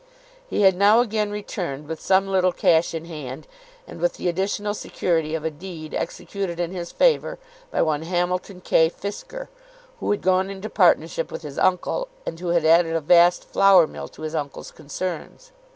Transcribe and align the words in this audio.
He 0.47 0.61
had 0.61 0.75
now 0.75 0.99
again 0.99 1.29
returned, 1.29 1.87
with 1.87 2.01
some 2.01 2.27
little 2.27 2.51
cash 2.51 2.95
in 2.95 3.05
hand, 3.05 3.45
and 3.85 4.01
with 4.01 4.13
the 4.15 4.27
additional 4.29 4.73
security 4.73 5.35
of 5.35 5.45
a 5.45 5.51
deed 5.51 5.93
executed 5.93 6.59
in 6.59 6.71
his 6.71 6.91
favour 6.91 7.37
by 7.69 7.83
one 7.83 8.01
Hamilton 8.01 8.61
K. 8.61 8.89
Fisker, 8.89 9.47
who 9.99 10.09
had 10.09 10.23
gone 10.23 10.49
into 10.49 10.71
partnership 10.71 11.31
with 11.31 11.43
his 11.43 11.59
uncle, 11.59 12.07
and 12.25 12.39
who 12.39 12.47
had 12.47 12.65
added 12.65 12.95
a 12.95 12.99
vast 12.99 13.43
flour 13.43 13.85
mill 13.85 14.07
to 14.07 14.23
his 14.23 14.33
uncle's 14.33 14.71
concerns. 14.71 15.51